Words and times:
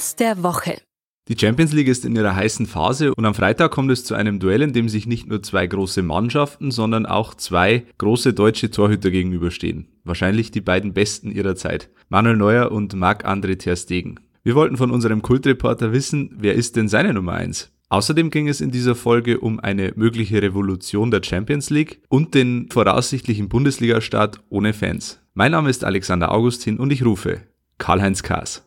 Spaß 0.00 0.16
der 0.16 0.42
Woche. 0.42 0.80
Die 1.28 1.38
Champions 1.38 1.74
League 1.74 1.88
ist 1.88 2.06
in 2.06 2.16
ihrer 2.16 2.34
heißen 2.34 2.64
Phase 2.64 3.14
und 3.14 3.26
am 3.26 3.34
Freitag 3.34 3.70
kommt 3.70 3.90
es 3.90 4.02
zu 4.02 4.14
einem 4.14 4.40
Duell, 4.40 4.62
in 4.62 4.72
dem 4.72 4.88
sich 4.88 5.06
nicht 5.06 5.28
nur 5.28 5.42
zwei 5.42 5.66
große 5.66 6.02
Mannschaften, 6.02 6.70
sondern 6.70 7.04
auch 7.04 7.34
zwei 7.34 7.84
große 7.98 8.32
deutsche 8.32 8.70
Torhüter 8.70 9.10
gegenüberstehen. 9.10 9.88
Wahrscheinlich 10.04 10.50
die 10.52 10.62
beiden 10.62 10.94
besten 10.94 11.30
ihrer 11.30 11.54
Zeit. 11.54 11.90
Manuel 12.08 12.38
Neuer 12.38 12.72
und 12.72 12.94
Marc-André 12.94 13.58
Ter 13.58 13.76
Stegen. 13.76 14.20
Wir 14.42 14.54
wollten 14.54 14.78
von 14.78 14.90
unserem 14.90 15.20
Kultreporter 15.20 15.92
wissen, 15.92 16.34
wer 16.38 16.54
ist 16.54 16.76
denn 16.76 16.88
seine 16.88 17.12
Nummer 17.12 17.34
eins? 17.34 17.70
Außerdem 17.90 18.30
ging 18.30 18.48
es 18.48 18.62
in 18.62 18.70
dieser 18.70 18.94
Folge 18.94 19.40
um 19.40 19.60
eine 19.60 19.92
mögliche 19.96 20.40
Revolution 20.40 21.10
der 21.10 21.22
Champions 21.22 21.68
League 21.68 22.00
und 22.08 22.34
den 22.34 22.70
voraussichtlichen 22.70 23.50
Bundesliga-Start 23.50 24.40
ohne 24.48 24.72
Fans. 24.72 25.20
Mein 25.34 25.52
Name 25.52 25.68
ist 25.68 25.84
Alexander 25.84 26.32
Augustin 26.32 26.78
und 26.78 26.90
ich 26.90 27.04
rufe 27.04 27.42
Karl-Heinz 27.76 28.22
Kaas. 28.22 28.64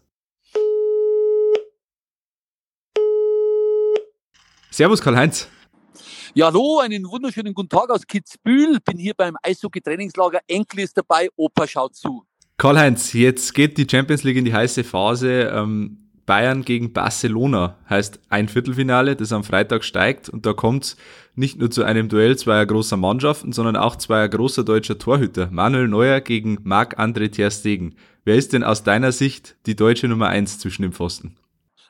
Servus 4.74 5.02
Karl-Heinz. 5.02 5.48
Ja, 6.34 6.48
hallo, 6.48 6.80
einen 6.80 7.08
wunderschönen 7.08 7.54
guten 7.54 7.70
Tag 7.70 7.92
aus 7.92 8.08
Kitzbühel. 8.08 8.80
Bin 8.84 8.98
hier 8.98 9.14
beim 9.16 9.38
Eishockey-Trainingslager. 9.44 10.40
Enkel 10.48 10.80
ist 10.80 10.98
dabei, 10.98 11.30
Opa 11.36 11.68
schaut 11.68 11.96
zu. 11.96 12.24
Karl-Heinz, 12.58 13.14
jetzt 13.14 13.54
geht 13.54 13.78
die 13.78 13.86
Champions 13.88 14.24
League 14.24 14.38
in 14.38 14.46
die 14.46 14.54
heiße 14.54 14.84
Phase. 14.84 15.52
Ähm, 15.54 16.10
Bayern 16.26 16.64
gegen 16.64 16.92
Barcelona 16.92 17.78
heißt 17.88 18.20
ein 18.30 18.50
Viertelfinale, 18.50 19.16
das 19.16 19.32
am 19.32 19.44
Freitag 19.44 19.84
steigt 19.84 20.28
und 20.28 20.48
da 20.48 20.54
kommt 20.54 20.98
nicht 21.36 21.60
nur 21.60 21.70
zu 21.70 21.84
einem 21.84 22.10
Duell 22.10 22.36
zweier 22.36 22.66
großer 22.66 22.98
Mannschaften, 22.98 23.52
sondern 23.52 23.76
auch 23.76 23.96
zweier 23.98 24.28
großer 24.28 24.64
deutscher 24.64 24.98
Torhüter. 24.98 25.50
Manuel 25.52 25.88
Neuer 25.88 26.20
gegen 26.20 26.58
Marc-André 26.64 27.30
Ter 27.30 27.52
Stegen. 27.52 27.94
Wer 28.26 28.38
ist 28.38 28.54
denn 28.54 28.64
aus 28.64 28.82
deiner 28.82 29.12
Sicht 29.12 29.56
die 29.68 29.76
deutsche 29.76 30.08
Nummer 30.08 30.30
eins 30.30 30.58
zwischen 30.58 30.82
dem 30.82 30.94
Pfosten? 30.94 31.36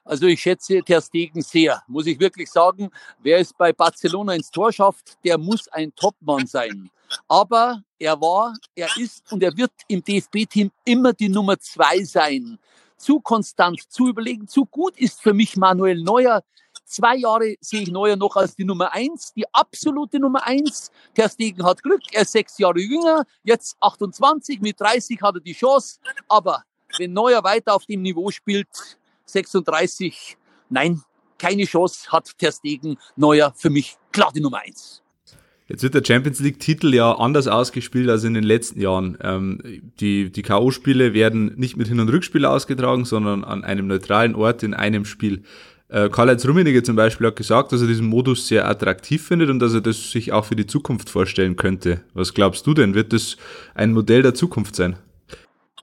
Also 0.05 0.25
ich 0.25 0.41
schätze 0.41 0.81
Ter 0.81 1.01
Stegen 1.01 1.41
sehr, 1.41 1.81
muss 1.87 2.07
ich 2.07 2.19
wirklich 2.19 2.51
sagen. 2.51 2.89
Wer 3.21 3.39
es 3.39 3.53
bei 3.53 3.71
Barcelona 3.71 4.33
ins 4.33 4.51
Tor 4.51 4.71
schafft, 4.71 5.17
der 5.23 5.37
muss 5.37 5.67
ein 5.69 5.95
Topmann 5.95 6.45
sein. 6.45 6.89
Aber 7.27 7.81
er 7.99 8.19
war, 8.19 8.53
er 8.75 8.89
ist 8.97 9.31
und 9.31 9.43
er 9.43 9.55
wird 9.55 9.71
im 9.87 10.03
DFB-Team 10.03 10.71
immer 10.83 11.13
die 11.13 11.29
Nummer 11.29 11.57
zwei 11.59 12.03
sein. 12.03 12.59
Zu 12.97 13.19
konstant, 13.21 13.81
zu 13.89 14.07
überlegen, 14.07 14.47
zu 14.47 14.65
gut 14.65 14.97
ist 14.97 15.21
für 15.21 15.33
mich 15.33 15.55
Manuel 15.55 16.01
Neuer. 16.01 16.43
Zwei 16.85 17.15
Jahre 17.15 17.55
sehe 17.61 17.83
ich 17.83 17.91
Neuer 17.91 18.15
noch 18.15 18.35
als 18.35 18.55
die 18.55 18.65
Nummer 18.65 18.91
eins, 18.91 19.33
die 19.33 19.45
absolute 19.53 20.19
Nummer 20.19 20.45
eins. 20.45 20.91
Ter 21.13 21.29
Stegen 21.29 21.63
hat 21.65 21.81
Glück, 21.81 22.01
er 22.11 22.23
ist 22.23 22.33
sechs 22.33 22.57
Jahre 22.57 22.79
jünger, 22.79 23.25
jetzt 23.43 23.77
28, 23.79 24.59
mit 24.59 24.79
30 24.79 25.21
hat 25.21 25.35
er 25.35 25.41
die 25.41 25.53
Chance. 25.53 25.99
Aber 26.27 26.63
wenn 26.97 27.13
Neuer 27.13 27.43
weiter 27.43 27.73
auf 27.73 27.85
dem 27.85 28.01
Niveau 28.01 28.31
spielt, 28.31 28.67
36. 29.25 30.37
Nein, 30.69 31.01
keine 31.37 31.65
Chance 31.65 32.11
hat 32.11 32.37
Ter 32.37 32.51
Stegen 32.51 32.97
Neuer 33.15 33.53
für 33.55 33.69
mich 33.69 33.97
klar 34.11 34.31
die 34.33 34.41
Nummer 34.41 34.59
eins. 34.59 35.01
Jetzt 35.67 35.81
wird 35.81 35.93
der 35.93 36.03
Champions 36.05 36.39
League-Titel 36.39 36.93
ja 36.93 37.13
anders 37.13 37.47
ausgespielt 37.47 38.09
als 38.09 38.23
in 38.25 38.33
den 38.33 38.43
letzten 38.43 38.81
Jahren. 38.81 39.17
Ähm, 39.21 39.91
die 39.99 40.31
die 40.31 40.41
K.O.-Spiele 40.41 41.13
werden 41.13 41.53
nicht 41.55 41.77
mit 41.77 41.87
Hin- 41.87 41.99
und 41.99 42.09
Rückspiel 42.09 42.45
ausgetragen, 42.45 43.05
sondern 43.05 43.43
an 43.43 43.63
einem 43.63 43.87
neutralen 43.87 44.35
Ort 44.35 44.63
in 44.63 44.73
einem 44.73 45.05
Spiel. 45.05 45.43
Äh, 45.87 46.09
Karl-Heinz 46.09 46.45
Rummenigge 46.45 46.83
zum 46.83 46.95
Beispiel 46.95 47.27
hat 47.27 47.35
gesagt, 47.35 47.71
dass 47.71 47.81
er 47.81 47.87
diesen 47.87 48.07
Modus 48.07 48.47
sehr 48.47 48.67
attraktiv 48.67 49.25
findet 49.25 49.49
und 49.49 49.59
dass 49.59 49.73
er 49.73 49.81
das 49.81 50.11
sich 50.11 50.33
auch 50.33 50.43
für 50.43 50.55
die 50.55 50.67
Zukunft 50.67 51.09
vorstellen 51.09 51.55
könnte. 51.55 52.01
Was 52.13 52.33
glaubst 52.33 52.67
du 52.67 52.73
denn? 52.73 52.93
Wird 52.93 53.13
das 53.13 53.37
ein 53.73 53.93
Modell 53.93 54.21
der 54.21 54.33
Zukunft 54.33 54.75
sein? 54.75 54.97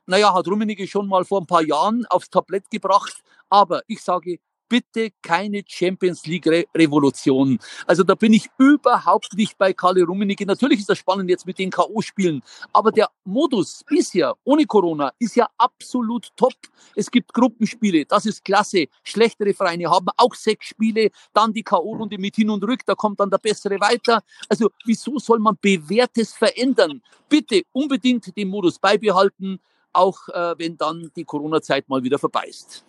Naja, 0.06 0.34
hat 0.34 0.48
Rummenigge 0.48 0.86
schon 0.88 1.06
mal 1.06 1.24
vor 1.24 1.40
ein 1.40 1.46
paar 1.46 1.62
Jahren 1.62 2.04
aufs 2.06 2.28
Tablett 2.28 2.68
gebracht. 2.70 3.22
Aber 3.50 3.82
ich 3.86 4.00
sage, 4.00 4.38
bitte 4.70 5.10
keine 5.20 5.62
Champions 5.66 6.24
League 6.24 6.46
Re 6.46 6.64
Revolution. 6.74 7.58
Also 7.86 8.02
da 8.04 8.14
bin 8.14 8.32
ich 8.32 8.48
überhaupt 8.56 9.34
nicht 9.34 9.58
bei 9.58 9.74
Karl 9.74 10.02
Rummenigge. 10.02 10.46
Natürlich 10.46 10.78
ist 10.78 10.88
das 10.88 10.96
spannend 10.96 11.28
jetzt 11.28 11.44
mit 11.44 11.58
den 11.58 11.70
K.O.-Spielen, 11.70 12.40
aber 12.72 12.92
der 12.92 13.10
Modus 13.24 13.82
bisher 13.86 14.34
ohne 14.44 14.64
Corona 14.64 15.12
ist 15.18 15.34
ja 15.34 15.48
absolut 15.58 16.28
top. 16.36 16.54
Es 16.94 17.10
gibt 17.10 17.34
Gruppenspiele, 17.34 18.06
das 18.06 18.24
ist 18.24 18.44
klasse. 18.44 18.86
Schlechtere 19.02 19.52
Vereine 19.52 19.90
haben 19.90 20.06
auch 20.16 20.34
sechs 20.34 20.68
Spiele, 20.68 21.10
dann 21.34 21.52
die 21.52 21.64
K.O.-Runde 21.64 22.18
mit 22.18 22.36
hin 22.36 22.48
und 22.48 22.62
rück, 22.62 22.86
da 22.86 22.94
kommt 22.94 23.18
dann 23.18 23.28
der 23.28 23.38
Bessere 23.38 23.80
weiter. 23.80 24.22
Also 24.48 24.70
wieso 24.86 25.18
soll 25.18 25.40
man 25.40 25.58
Bewährtes 25.60 26.32
verändern? 26.32 27.02
Bitte 27.28 27.62
unbedingt 27.72 28.36
den 28.36 28.48
Modus 28.48 28.78
beibehalten, 28.78 29.58
auch 29.92 30.28
äh, 30.28 30.54
wenn 30.58 30.76
dann 30.76 31.10
die 31.16 31.24
Corona-Zeit 31.24 31.88
mal 31.88 32.04
wieder 32.04 32.20
vorbei 32.20 32.46
ist. 32.48 32.84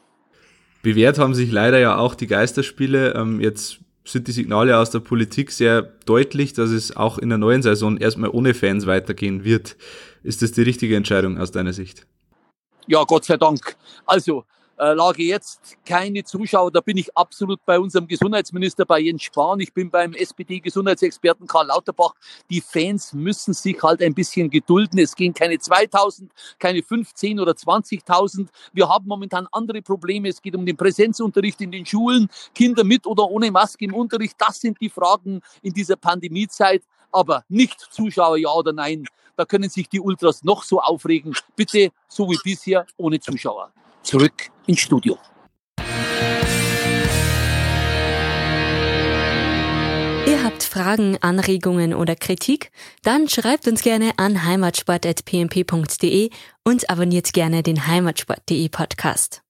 Bewährt 0.81 1.19
haben 1.19 1.33
sich 1.33 1.51
leider 1.51 1.79
ja 1.79 1.97
auch 1.97 2.15
die 2.15 2.27
Geisterspiele. 2.27 3.13
Ähm, 3.13 3.39
jetzt 3.39 3.79
sind 4.03 4.27
die 4.27 4.31
Signale 4.31 4.77
aus 4.77 4.89
der 4.89 4.99
Politik 4.99 5.51
sehr 5.51 5.81
deutlich, 6.05 6.53
dass 6.53 6.71
es 6.71 6.95
auch 6.95 7.17
in 7.17 7.29
der 7.29 7.37
neuen 7.37 7.61
Saison 7.61 7.97
erstmal 7.97 8.31
ohne 8.31 8.53
Fans 8.53 8.87
weitergehen 8.87 9.43
wird. 9.43 9.77
Ist 10.23 10.41
das 10.41 10.51
die 10.51 10.63
richtige 10.63 10.95
Entscheidung 10.95 11.37
aus 11.37 11.51
deiner 11.51 11.73
Sicht? 11.73 12.07
Ja, 12.87 13.03
Gott 13.03 13.25
sei 13.25 13.37
Dank. 13.37 13.75
Also, 14.05 14.45
Lage 14.81 15.23
jetzt 15.23 15.77
keine 15.85 16.23
Zuschauer. 16.23 16.71
Da 16.71 16.81
bin 16.81 16.97
ich 16.97 17.15
absolut 17.15 17.63
bei 17.65 17.79
unserem 17.79 18.07
Gesundheitsminister, 18.07 18.83
bei 18.85 18.99
Jens 18.99 19.21
Spahn. 19.21 19.59
Ich 19.59 19.73
bin 19.73 19.91
beim 19.91 20.13
SPD-Gesundheitsexperten 20.13 21.45
Karl 21.45 21.67
Lauterbach. 21.67 22.15
Die 22.49 22.61
Fans 22.61 23.13
müssen 23.13 23.53
sich 23.53 23.81
halt 23.83 24.01
ein 24.01 24.15
bisschen 24.15 24.49
gedulden. 24.49 24.99
Es 24.99 25.15
gehen 25.15 25.33
keine 25.33 25.59
2000, 25.59 26.31
keine 26.57 26.81
15 26.81 27.39
oder 27.39 27.51
20.000. 27.51 28.47
Wir 28.73 28.89
haben 28.89 29.07
momentan 29.07 29.47
andere 29.51 29.83
Probleme. 29.83 30.29
Es 30.29 30.41
geht 30.41 30.55
um 30.55 30.65
den 30.65 30.77
Präsenzunterricht 30.77 31.61
in 31.61 31.71
den 31.71 31.85
Schulen, 31.85 32.29
Kinder 32.55 32.83
mit 32.83 33.05
oder 33.05 33.29
ohne 33.29 33.51
Maske 33.51 33.85
im 33.85 33.93
Unterricht. 33.93 34.35
Das 34.39 34.59
sind 34.59 34.81
die 34.81 34.89
Fragen 34.89 35.41
in 35.61 35.73
dieser 35.73 35.95
Pandemiezeit. 35.95 36.81
Aber 37.11 37.43
nicht 37.49 37.79
Zuschauer, 37.79 38.37
ja 38.37 38.49
oder 38.49 38.73
nein. 38.73 39.05
Da 39.35 39.45
können 39.45 39.69
sich 39.69 39.89
die 39.89 39.99
Ultras 39.99 40.43
noch 40.43 40.63
so 40.63 40.79
aufregen. 40.79 41.35
Bitte, 41.55 41.91
so 42.07 42.29
wie 42.29 42.39
bisher, 42.43 42.85
ohne 42.97 43.19
Zuschauer 43.19 43.71
zurück 44.03 44.50
ins 44.67 44.81
Studio. 44.81 45.17
Ihr 50.28 50.44
habt 50.44 50.63
Fragen, 50.63 51.17
Anregungen 51.22 51.94
oder 51.94 52.16
Kritik? 52.16 52.72
Dann 53.03 53.28
schreibt 53.28 53.67
uns 53.67 53.81
gerne 53.81 54.13
an 54.17 54.45
heimatsport.pmp.de 54.45 56.29
und 56.63 56.90
abonniert 56.90 57.34
gerne 57.34 57.63
den 57.63 57.88
heimatsport.de 57.88 58.69
Podcast. 58.69 59.44